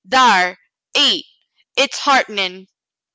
"Thar! 0.09 0.57
Eat. 0.97 1.27
Hit's 1.77 1.99
heart 1.99 2.27
'nin'." 2.27 2.67